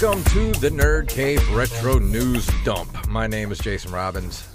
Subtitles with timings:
[0.00, 3.08] Welcome to the Nerd Cave Retro News Dump.
[3.08, 4.46] My name is Jason Robbins.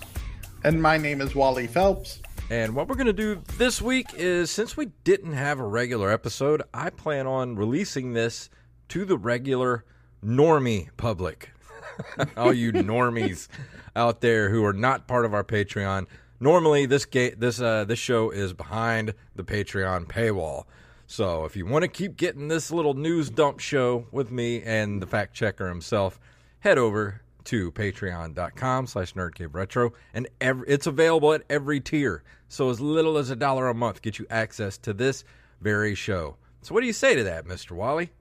[0.64, 2.22] And my name is Wally Phelps.
[2.50, 6.10] And what we're going to do this week is since we didn't have a regular
[6.10, 8.50] episode, I plan on releasing this
[8.90, 9.84] to the regular
[10.24, 11.52] normie public.
[12.38, 13.50] All you normies
[13.98, 16.06] out there who are not part of our Patreon.
[16.40, 20.64] Normally this ga- this uh, this show is behind the Patreon paywall.
[21.08, 25.02] So if you want to keep getting this little news dump show with me and
[25.02, 26.20] the fact checker himself,
[26.60, 32.24] head over to patreon.com slash nerdcaveretro and every, it's available at every tier.
[32.48, 35.24] So as little as a dollar a month get you access to this
[35.62, 36.38] very show.
[36.62, 37.72] So what do you say to that, Mr.
[37.72, 38.12] Wally?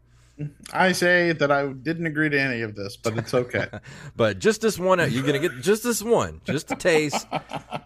[0.73, 3.67] I say that I didn't agree to any of this, but it's okay.
[4.17, 7.27] but just this one, uh, you're going to get just this one, just a taste,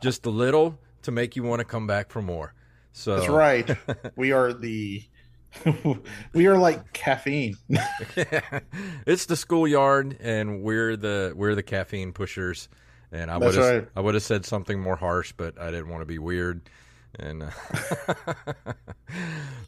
[0.01, 2.55] just a little to make you want to come back for more.
[2.97, 3.71] So That's right.
[4.17, 5.05] We are the
[6.33, 7.59] we are like caffeine.
[9.07, 12.71] it's the schoolyard, and we're the we're the caffeine pushers.
[13.13, 13.89] And I would have right.
[13.95, 16.63] I would have said something more harsh, but I didn't want to be weird.
[17.19, 17.51] And uh,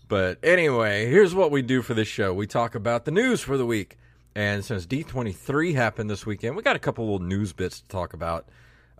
[0.08, 3.58] but anyway, here's what we do for this show: we talk about the news for
[3.58, 3.98] the week.
[4.34, 8.14] And since D23 happened this weekend, we got a couple little news bits to talk
[8.14, 8.48] about.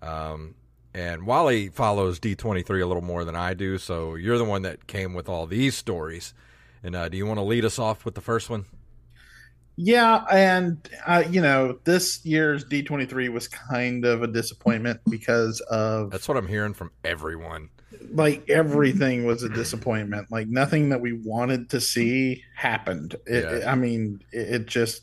[0.03, 0.55] Um,
[0.95, 4.87] and Wally follows D23 a little more than I do, so you're the one that
[4.87, 6.35] came with all these stories.
[6.83, 8.67] And uh, do you want to lead us off with the first one?
[9.81, 16.11] Yeah, and uh, you know, this year's D23 was kind of a disappointment because of
[16.11, 17.71] That's what I'm hearing from everyone.
[18.11, 20.33] Like everything was a disappointment.
[20.33, 23.15] Like nothing that we wanted to see happened.
[23.27, 23.71] It, yeah.
[23.71, 25.03] I mean, it, it just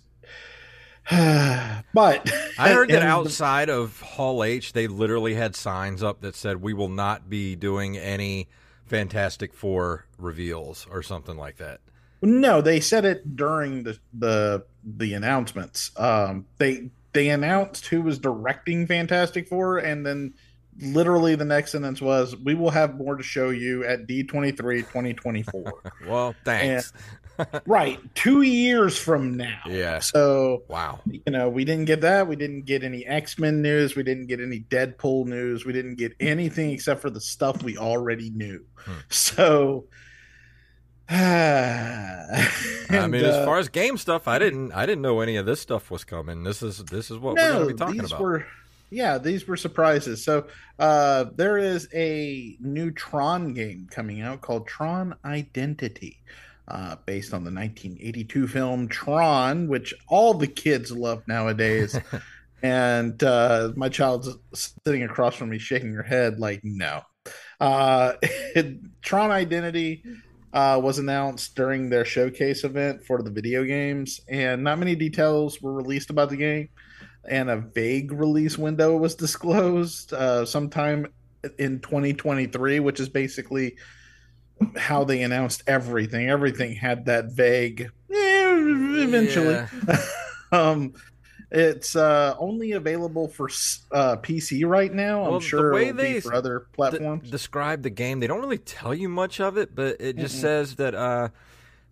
[1.12, 1.86] but
[2.58, 6.74] I heard that outside of Hall H, they literally had signs up that said, "We
[6.74, 8.48] will not be doing any
[8.86, 11.82] Fantastic Four reveals" or something like that.
[12.24, 15.92] No, they said it during the the the announcements.
[15.96, 20.34] Um, they they announced who was directing Fantastic Four, and then
[20.80, 25.74] literally the next sentence was, "We will have more to show you at D23 2024."
[26.08, 26.94] well, thanks.
[27.66, 29.62] Right, two years from now.
[29.68, 30.00] Yeah.
[30.00, 32.28] So wow, you know, we didn't get that.
[32.28, 33.96] We didn't get any X Men news.
[33.96, 35.66] We didn't get any Deadpool news.
[35.66, 38.66] We didn't get anything except for the stuff we already knew.
[38.78, 38.92] Hmm.
[39.10, 39.86] So.
[41.08, 41.20] and,
[42.90, 45.46] I mean, uh, as far as game stuff, I didn't, I didn't know any of
[45.46, 46.44] this stuff was coming.
[46.44, 48.22] This is, this is what no, we're going to be talking these about.
[48.22, 48.46] Were,
[48.90, 50.24] yeah, these were surprises.
[50.24, 50.48] So
[50.80, 56.20] uh, there is a new Tron game coming out called Tron Identity
[56.68, 61.98] uh, based on the 1982 film Tron, which all the kids love nowadays.
[62.64, 67.02] and uh, my child's sitting across from me, shaking her head like, no.
[67.60, 68.14] Uh,
[69.02, 70.04] Tron Identity
[70.54, 75.62] uh, was announced during their showcase event for the video games, and not many details
[75.62, 76.70] were released about the game.
[77.28, 81.08] And a vague release window was disclosed uh, sometime
[81.58, 83.78] in 2023, which is basically
[84.78, 86.30] how they announced everything.
[86.30, 87.90] Everything had that vague.
[88.12, 88.54] Eh,
[89.04, 90.02] eventually, yeah.
[90.52, 90.94] um,
[91.52, 93.48] it's uh, only available for
[93.92, 95.26] uh, PC right now.
[95.26, 97.24] I'm sure the way they for other platforms.
[97.24, 100.38] D- describe the game, they don't really tell you much of it, but it just
[100.38, 101.30] mm says that uh,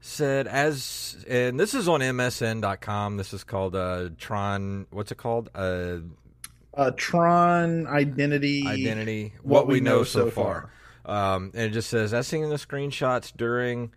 [0.02, 3.18] said as and this is on MSN.com.
[3.18, 4.86] This is called uh, Tron.
[4.92, 5.50] What's it called?
[5.56, 6.00] Uh,
[6.76, 8.68] uh, Tron Identity.
[8.68, 9.34] Identity.
[9.44, 10.54] What, what we, know, know so far.
[10.62, 10.72] far.
[11.06, 13.92] Um, and it just says, in the screenshots during.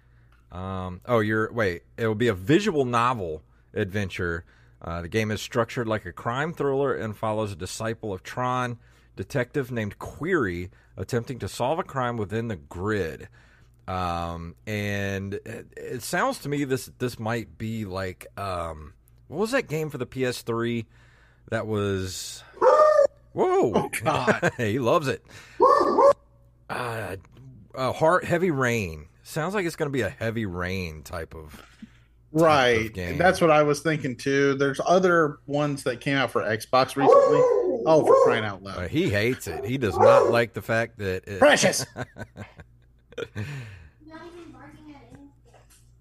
[0.53, 1.83] Um, oh, you're wait.
[1.97, 3.43] It will be a visual novel
[3.75, 4.45] adventure.
[4.81, 8.79] Uh, the game is structured like a crime thriller and follows a disciple of Tron,
[9.17, 13.29] detective named Query, attempting to solve a crime within the grid.
[13.89, 18.95] Um, and it, it, sounds to me this this might be like um,
[19.29, 20.87] what was that game for the PS3
[21.51, 22.43] that was.
[23.33, 23.73] Whoa!
[23.75, 25.23] Oh, God, he loves it
[26.71, 27.17] uh,
[27.75, 29.09] a heart heavy rain.
[29.23, 31.63] Sounds like it's going to be a heavy rain type of
[32.33, 32.97] right.
[32.97, 34.55] Of That's what I was thinking too.
[34.55, 37.41] There's other ones that came out for Xbox recently.
[37.89, 38.79] Oh, for crying out loud!
[38.79, 39.65] Uh, he hates it.
[39.65, 41.39] He does not like the fact that it...
[41.39, 41.87] precious.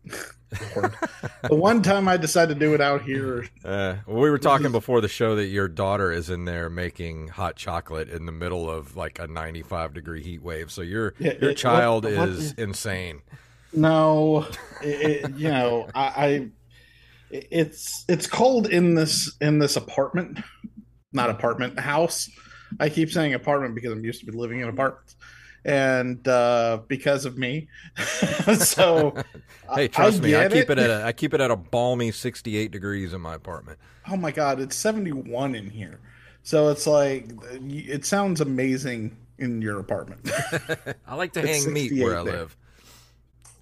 [1.44, 3.48] the one time I decided to do it out here.
[3.64, 7.30] Uh, well, we were talking before the show that your daughter is in there making
[7.30, 10.72] hot chocolate in the middle of like a 95 degree heat wave.
[10.72, 13.22] So your yeah, your it, child what, is what, insane.
[13.74, 14.48] No,
[14.82, 16.48] it, you know, I, I,
[17.30, 20.40] it's it's cold in this in this apartment,
[21.12, 22.30] not apartment house.
[22.80, 25.16] I keep saying apartment because I'm used to be living in apartments
[25.66, 27.68] and uh, because of me.
[28.58, 29.16] so,
[29.74, 30.78] hey, trust I me, I keep it.
[30.78, 33.80] it at a, I keep it at a balmy sixty-eight degrees in my apartment.
[34.10, 36.00] Oh my god, it's seventy-one in here.
[36.44, 37.28] So it's like
[37.68, 40.30] it sounds amazing in your apartment.
[41.08, 42.34] I like to hang meat where I there.
[42.34, 42.58] live.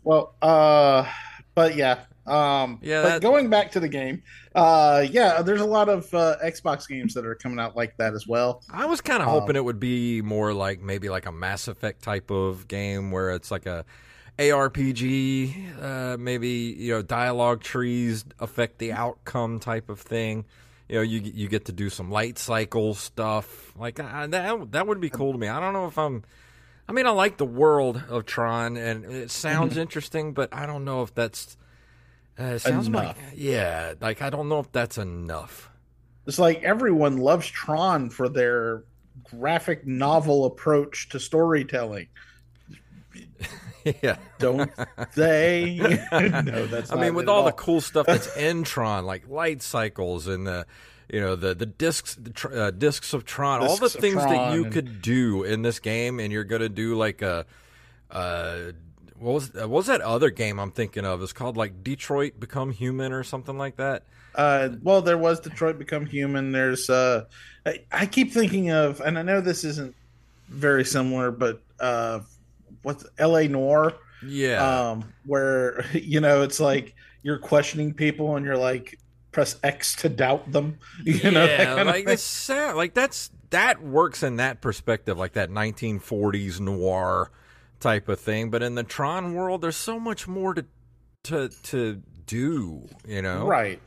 [0.04, 1.10] Well, uh,
[1.56, 3.02] but yeah, um, yeah.
[3.02, 3.22] But that...
[3.22, 4.24] going back to the game,
[4.56, 8.14] uh, yeah, there's a lot of uh, Xbox games that are coming out like that
[8.14, 8.64] as well.
[8.70, 11.68] I was kind of um, hoping it would be more like maybe like a Mass
[11.68, 13.86] Effect type of game where it's like a
[14.40, 20.46] ARPG, uh, maybe you know dialogue trees affect the outcome type of thing.
[20.88, 24.32] You know, you you get to do some light cycle stuff like that.
[24.32, 25.48] That would be cool to me.
[25.48, 26.24] I don't know if I'm.
[26.88, 30.84] I mean, I like the world of Tron, and it sounds interesting, but I don't
[30.84, 31.58] know if that's
[32.40, 33.18] uh, it sounds enough.
[33.18, 35.70] like yeah, like I don't know if that's enough.
[36.26, 38.84] It's like everyone loves Tron for their
[39.24, 42.08] graphic novel approach to storytelling.
[44.02, 44.72] yeah, don't
[45.16, 45.78] they?
[46.12, 46.92] no, that's.
[46.92, 50.48] I mean, with all, all, the cool stuff that's in Tron, like light cycles and
[50.48, 50.66] the,
[51.10, 54.54] you know, the the discs, the uh, discs of Tron, discs all the things that
[54.54, 54.74] you and...
[54.74, 57.46] could do in this game, and you're gonna do like a.
[58.10, 58.72] Uh,
[59.24, 61.22] what was what was that other game I'm thinking of?
[61.24, 64.04] It's called like Detroit Become Human or something like that.
[64.36, 66.52] Uh, well, there was Detroit Become Human.
[66.52, 67.26] There's uh,
[67.66, 69.96] I, I, keep thinking of, and I know this isn't
[70.50, 72.20] very similar, but uh,
[72.82, 73.48] what's L.A.
[73.48, 73.94] Noire?
[74.26, 79.00] Yeah, um, where you know it's like you're questioning people and you're like
[79.32, 80.80] press X to doubt them.
[81.04, 82.76] You know, yeah, like it's sad.
[82.76, 87.32] Like that's that works in that perspective, like that 1940s noir
[87.80, 88.50] type of thing.
[88.50, 90.66] But in the Tron world, there's so much more to
[91.24, 92.88] to to do.
[93.08, 93.82] You know, right?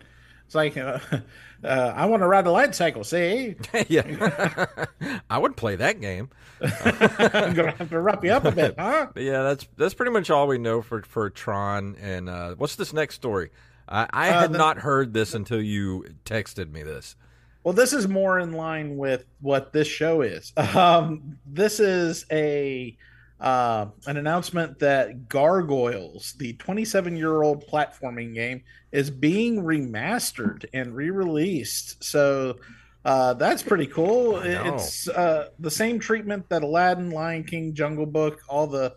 [0.46, 0.98] It's like uh,
[1.64, 3.04] uh, I want to ride a light cycle.
[3.04, 3.56] See,
[3.88, 4.66] yeah,
[5.30, 6.30] I would play that game.
[6.60, 9.08] I'm gonna have to wrap you up a bit, huh?
[9.16, 11.96] Yeah, that's that's pretty much all we know for for Tron.
[12.00, 13.50] And uh, what's this next story?
[13.88, 17.16] I, I uh, had the, not heard this until you texted me this.
[17.62, 20.52] Well, this is more in line with what this show is.
[20.56, 22.96] Um, this is a
[23.40, 28.62] uh, an announcement that Gargoyles, the 27 year old platforming game,
[28.92, 32.02] is being remastered and re released.
[32.02, 32.56] So
[33.04, 34.38] uh, that's pretty cool.
[34.38, 38.94] It's uh, the same treatment that Aladdin, Lion King, Jungle Book, all the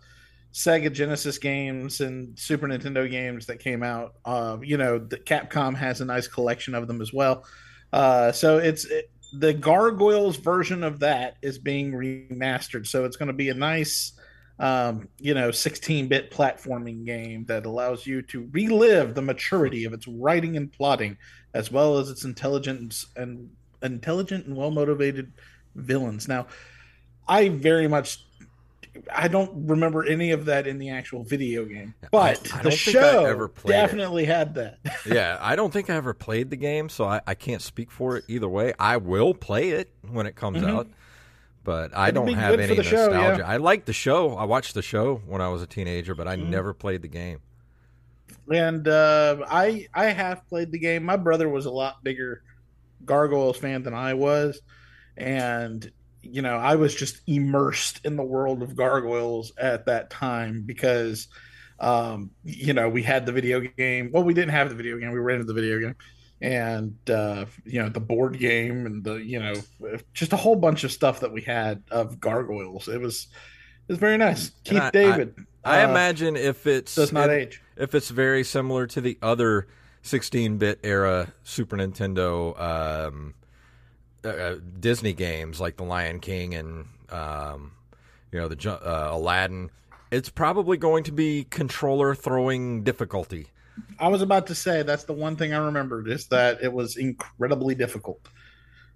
[0.52, 4.14] Sega Genesis games and Super Nintendo games that came out.
[4.24, 7.44] Uh, you know, the Capcom has a nice collection of them as well.
[7.92, 12.86] Uh, so it's it, the Gargoyles version of that is being remastered.
[12.86, 14.12] So it's going to be a nice
[14.60, 20.06] um, you know, 16-bit platforming game that allows you to relive the maturity of its
[20.06, 21.16] writing and plotting,
[21.54, 23.50] as well as its intelligence and
[23.82, 25.32] intelligent and well-motivated
[25.74, 26.28] villains.
[26.28, 26.46] Now,
[27.26, 28.18] I very much
[29.14, 32.70] I don't remember any of that in the actual video game, but I, I the
[32.72, 34.28] show definitely it.
[34.28, 34.78] had that.
[35.06, 38.16] yeah, I don't think I ever played the game, so I, I, can't speak for
[38.16, 38.74] it either way.
[38.78, 40.76] I will play it when it comes mm-hmm.
[40.76, 40.88] out
[41.64, 43.12] but I don't have any nostalgia.
[43.12, 43.46] Show, yeah.
[43.46, 44.34] I liked the show.
[44.36, 46.48] I watched the show when I was a teenager, but I mm.
[46.48, 47.40] never played the game.
[48.52, 51.04] And uh, I I have played the game.
[51.04, 52.42] My brother was a lot bigger
[53.04, 54.60] Gargoyles fan than I was,
[55.16, 55.90] and
[56.22, 61.28] you know I was just immersed in the world of Gargoyles at that time because
[61.78, 64.10] um, you know we had the video game.
[64.12, 65.12] Well, we didn't have the video game.
[65.12, 65.96] We rented the video game
[66.40, 69.54] and uh, you know the board game and the you know
[70.14, 72.88] just a whole bunch of stuff that we had of gargoyles.
[72.88, 73.28] It was
[73.88, 74.50] it was very nice.
[74.64, 75.34] Keith I, David.
[75.64, 77.62] I, I uh, imagine if it's does not if, age.
[77.76, 79.66] If it's very similar to the other
[80.02, 83.34] 16-bit era Super Nintendo um,
[84.24, 87.72] uh, uh, Disney games like the Lion King and um,
[88.32, 89.70] you know the uh, Aladdin,
[90.10, 93.48] it's probably going to be controller throwing difficulty
[93.98, 96.96] I was about to say that's the one thing I remembered is that it was
[96.96, 98.20] incredibly difficult.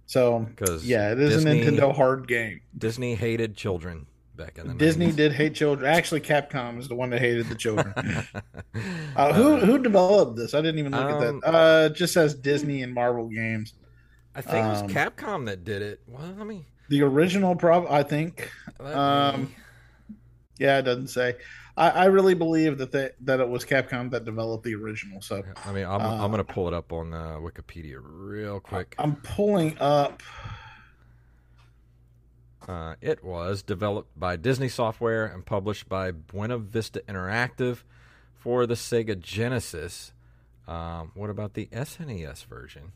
[0.07, 2.61] So, because yeah, it is Disney, a Nintendo hard game.
[2.77, 5.15] Disney hated children back in the Disney 90s.
[5.15, 5.89] did hate children.
[5.89, 7.93] Actually, Capcom is the one that hated the children.
[9.15, 10.53] uh, who who developed this?
[10.53, 11.29] I didn't even look um, at that.
[11.29, 13.73] Um, uh, just says Disney and Marvel games.
[14.35, 16.01] I think um, it was um, Capcom that did it.
[16.07, 16.65] Well, let me.
[16.89, 18.51] The original, prob I think.
[18.79, 19.53] Um,
[20.59, 21.35] yeah, it doesn't say.
[21.77, 25.21] I, I really believe that they, that it was Capcom that developed the original.
[25.21, 28.59] So I mean, I'm, uh, I'm going to pull it up on uh, Wikipedia real
[28.59, 28.95] quick.
[28.97, 30.23] I'm pulling up.
[32.67, 37.79] Uh, it was developed by Disney Software and published by Buena Vista Interactive
[38.33, 40.13] for the Sega Genesis.
[40.67, 42.93] Um, what about the SNES version?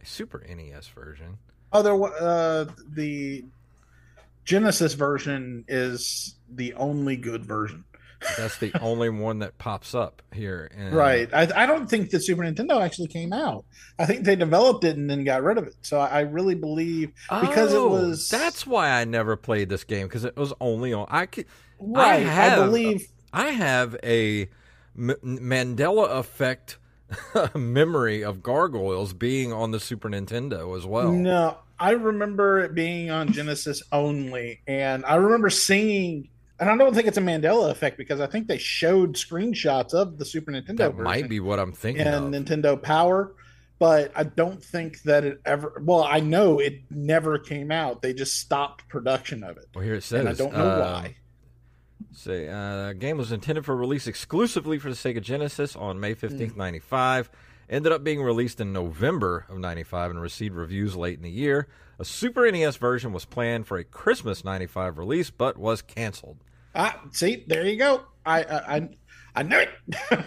[0.00, 1.38] A Super NES version.
[1.72, 3.44] Oh, there uh, the
[4.44, 7.84] Genesis version is the only good version.
[8.36, 10.70] That's the only one that pops up here.
[10.76, 11.28] And Right.
[11.32, 13.64] I, I don't think the Super Nintendo actually came out.
[13.98, 15.74] I think they developed it and then got rid of it.
[15.82, 20.06] So I really believe because it Oh, was That's why I never played this game
[20.06, 21.06] because it was only on.
[21.08, 21.46] I could.
[21.78, 22.16] right.
[22.16, 24.48] I, have- believe I have a
[24.98, 26.78] M- Mandela effect
[27.54, 31.12] memory of gargoyles being on the Super Nintendo as well.
[31.12, 31.56] no.
[31.82, 36.28] I remember it being on Genesis only, and I remember seeing.
[36.60, 40.18] And I don't think it's a Mandela effect because I think they showed screenshots of
[40.18, 41.04] the Super Nintendo that version.
[41.04, 42.44] might be what I'm thinking and of.
[42.44, 43.32] Nintendo Power,
[43.78, 45.80] but I don't think that it ever.
[45.82, 48.02] Well, I know it never came out.
[48.02, 50.20] They just stopped production of it, well, here it says.
[50.20, 51.16] and I don't know um, why.
[52.12, 56.26] Say, uh, game was intended for release exclusively for the Sega Genesis on May Hmm.
[56.26, 57.30] 15th, 95.
[57.70, 61.68] Ended up being released in November of 95 and received reviews late in the year.
[62.00, 66.38] A Super NES version was planned for a Christmas 95 release, but was canceled.
[66.74, 68.02] Ah, see, there you go.
[68.24, 68.88] I I I,
[69.36, 69.70] I knew it.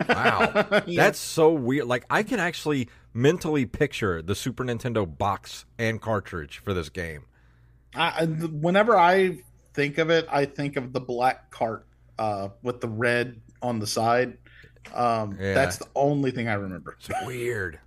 [0.10, 0.82] Wow.
[0.88, 1.04] Yeah.
[1.04, 1.86] That's so weird.
[1.88, 7.26] Like, I can actually mentally picture the Super Nintendo box and cartridge for this game.
[7.96, 9.40] I, I- whenever I
[9.74, 11.86] think of it, I think of the black cart
[12.20, 14.38] uh, with the red on the side.
[14.94, 15.54] Um, Yeah.
[15.54, 16.98] That's the only thing I remember.
[17.00, 17.80] It's weird.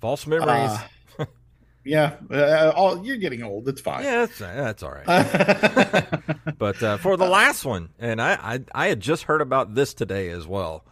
[0.00, 0.48] False memories.
[0.70, 0.80] Uh,
[1.84, 3.68] yeah, uh, all, you're getting old.
[3.68, 4.04] It's fine.
[4.04, 6.06] yeah, that's, that's all right.
[6.58, 9.94] But uh, for the last one, and I, I I had just heard about this
[9.94, 10.84] today as well.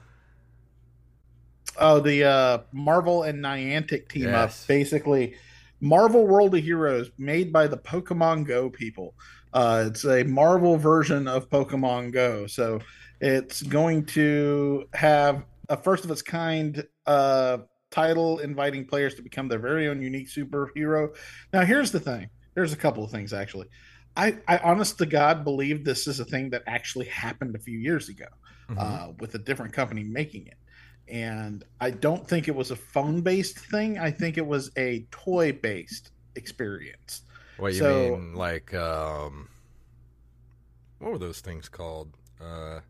[1.78, 4.62] Oh, the uh, Marvel and Niantic team Yes.
[4.62, 4.68] up.
[4.68, 5.34] Basically,
[5.80, 9.14] Marvel World of Heroes made by the Pokemon Go people.
[9.52, 12.46] Uh, it's a Marvel version of Pokemon Go.
[12.46, 12.80] So
[13.20, 17.58] it's going to have a first of its kind uh,
[17.94, 21.14] title inviting players to become their very own unique superhero.
[21.52, 23.68] Now, here's the thing there's a couple of things actually.
[24.16, 27.78] I, I honest to God believe this is a thing that actually happened a few
[27.78, 28.26] years ago
[28.68, 28.78] Mhm.
[28.78, 30.56] uh, with a different company making it.
[31.08, 33.98] And I don't think it was a phone based thing.
[33.98, 37.22] I think it was a toy based experience.
[37.56, 39.48] what you so- mean, like um,
[40.98, 42.16] what were those things called?
[42.40, 42.80] Uh,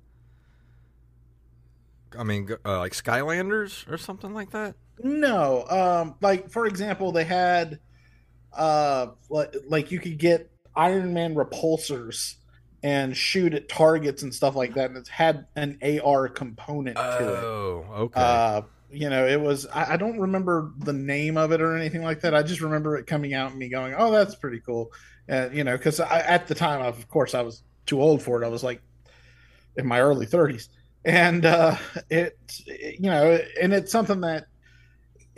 [2.19, 4.75] I mean, uh, like Skylanders or something like that.
[5.03, 7.81] No, um, like for example, they had
[8.53, 12.37] uh, like, like you could get Iron Man repulsors
[12.83, 17.03] and shoot at targets and stuff like that, and it had an AR component to
[17.03, 17.45] it.
[17.45, 18.21] Oh, okay.
[18.21, 19.67] Uh, you know, it was.
[19.67, 22.35] I, I don't remember the name of it or anything like that.
[22.35, 24.93] I just remember it coming out and me going, "Oh, that's pretty cool."
[25.29, 28.47] And you know, because at the time, of course, I was too old for it.
[28.47, 28.83] I was like
[29.77, 30.69] in my early thirties,
[31.05, 31.77] and uh,
[32.09, 34.47] it, you know, and it's something that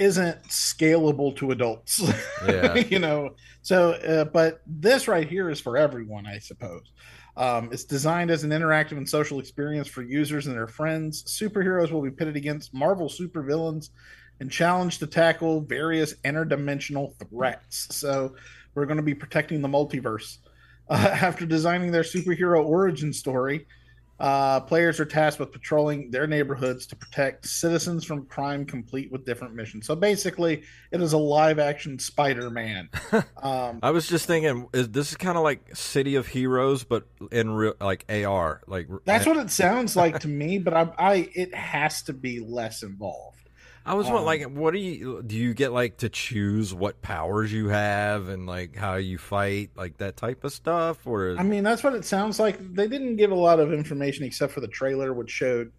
[0.03, 2.03] isn't scalable to adults.
[2.47, 2.75] Yeah.
[2.77, 3.31] you know.
[3.63, 6.93] So, uh, but this right here is for everyone, I suppose.
[7.37, 11.23] Um, it's designed as an interactive and social experience for users and their friends.
[11.25, 13.91] Superheroes will be pitted against Marvel supervillains
[14.41, 17.95] and challenged to tackle various interdimensional threats.
[17.95, 18.35] So,
[18.75, 20.39] we're going to be protecting the multiverse.
[20.91, 23.67] Uh, after designing their superhero origin story,
[24.23, 29.27] uh, players are tasked with patrolling their neighborhoods to protect citizens from crime, complete with
[29.27, 29.85] different missions.
[29.85, 30.63] So basically,
[30.93, 32.89] it is a live-action Spider-Man.
[33.43, 37.09] Um, I was just thinking, is this is kind of like City of Heroes, but
[37.33, 41.31] in real, like AR, like that's what it sounds like to me, but I, I
[41.35, 43.42] it has to be less involved.
[43.85, 45.37] I was Um, want like, what do you do?
[45.37, 49.99] You get like to choose what powers you have and like how you fight, like
[49.99, 52.59] that type of stuff, or I mean, that's what it sounds like.
[52.75, 55.73] They didn't give a lot of information except for the trailer, which showed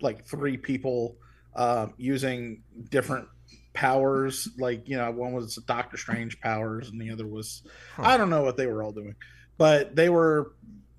[0.00, 1.16] like three people
[1.54, 3.28] uh, using different
[3.74, 4.48] powers.
[4.58, 7.62] Like, you know, one was Doctor Strange powers, and the other was
[7.94, 8.02] Huh.
[8.04, 9.16] I don't know what they were all doing,
[9.58, 10.54] but they were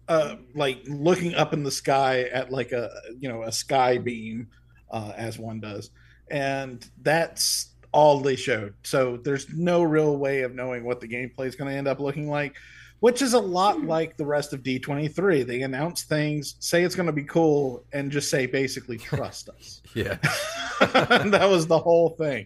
[0.07, 2.89] uh, like looking up in the sky at like a
[3.19, 4.49] you know a sky beam,
[4.91, 5.89] uh, as one does,
[6.31, 8.73] and that's all they showed.
[8.83, 12.00] So there's no real way of knowing what the gameplay is going to end up
[12.00, 12.55] looking like
[13.01, 15.43] which is a lot like the rest of D23.
[15.43, 19.81] They announce things, say it's going to be cool, and just say basically trust us.
[19.95, 20.17] yeah,
[20.79, 22.45] that was the whole thing.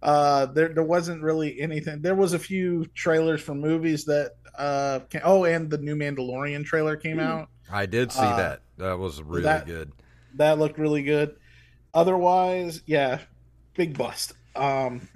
[0.00, 2.02] Uh, there, there wasn't really anything.
[2.02, 4.36] There was a few trailers for movies that.
[4.56, 7.48] Uh, came, oh, and the new Mandalorian trailer came out.
[7.70, 8.60] I did see Uh, that.
[8.78, 9.90] That was really that- good.
[10.36, 11.34] That looked really good.
[11.96, 13.20] Otherwise, yeah,
[13.74, 14.34] big bust.
[14.54, 15.08] Um,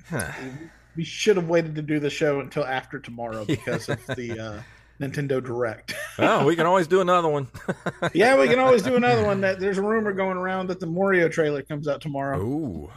[0.97, 4.63] we should have waited to do the show until after tomorrow because of the uh,
[4.99, 5.95] Nintendo Direct.
[6.19, 7.49] oh, we can always do another one.
[8.15, 9.43] yeah, we can always do another one.
[9.43, 12.41] That there's a rumor going around that the Mario trailer comes out tomorrow.
[12.41, 12.91] Ooh,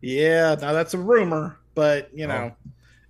[0.00, 2.56] Yeah, now that's a rumor, but you know,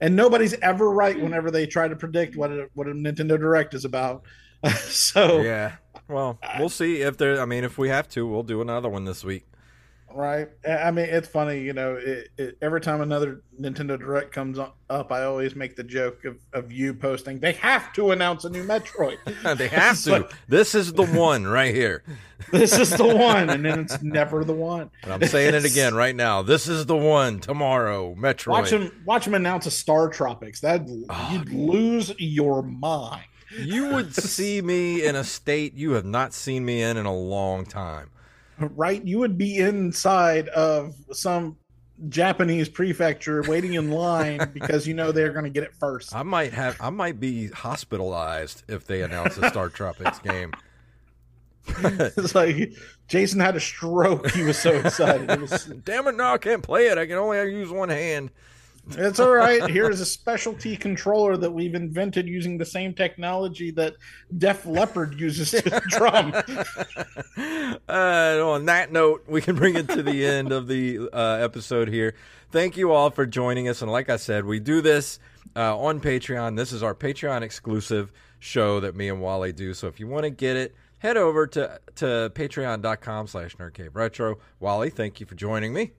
[0.01, 3.75] and nobody's ever right whenever they try to predict what a, what a Nintendo Direct
[3.75, 4.25] is about.
[4.81, 5.77] so yeah.
[6.09, 7.41] Well, we'll see if there.
[7.41, 9.45] I mean, if we have to, we'll do another one this week.
[10.15, 10.49] Right.
[10.69, 14.77] I mean, it's funny, you know, it, it, every time another Nintendo Direct comes up,
[15.13, 18.65] I always make the joke of, of you posting, they have to announce a new
[18.65, 19.19] Metroid.
[19.59, 20.11] they have to.
[20.11, 22.03] Like, this is the one right here.
[22.51, 23.51] this is the one.
[23.51, 24.91] And then it's never the one.
[25.03, 26.43] And I'm saying it again right now.
[26.43, 28.49] This is the one tomorrow, Metroid.
[28.49, 30.61] Watch him, watch him announce a Star Tropics.
[30.61, 33.25] That oh, You'd lose your mind.
[33.59, 37.15] You would see me in a state you have not seen me in in a
[37.15, 38.11] long time
[38.61, 39.05] right?
[39.05, 41.57] You would be inside of some
[42.09, 46.15] Japanese prefecture waiting in line because you know they're going to get it first.
[46.15, 50.53] I might have I might be hospitalized if they announce a Star Tropics game.
[51.79, 52.73] it's like
[53.07, 54.31] Jason had a stroke.
[54.31, 55.31] He was so excited.
[55.31, 56.17] It was, Damn it!
[56.17, 56.99] No, I can't play it.
[56.99, 58.31] I can only use one hand.
[58.93, 59.71] It's all right.
[59.71, 63.95] Here's a specialty controller that we've invented using the same technology that
[64.37, 66.35] Def Leppard uses to drum.
[67.89, 71.89] Uh, on that note, we can bring it to the end of the uh, episode
[71.89, 72.15] here.
[72.53, 73.83] Thank you all for joining us.
[73.83, 75.19] And like I said, we do this
[75.57, 76.57] uh, on Patreon.
[76.57, 79.75] This is our Patreon exclusive show that me and Wally do.
[79.75, 84.39] So if you want to get it, head over to, to patreon.com slash nerdcave retro.
[84.61, 85.93] Wally, thank you for joining me.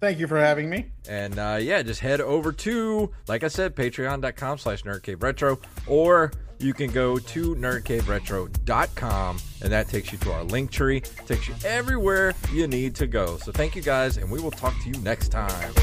[0.00, 0.86] Thank you for having me.
[1.08, 6.72] And uh, yeah, just head over to, like I said, patreon.com slash nerdcaveretro, or you
[6.74, 12.34] can go to nerdcaveretro.com, and that takes you to our link tree, takes you everywhere
[12.52, 13.36] you need to go.
[13.38, 15.74] So thank you guys, and we will talk to you next time.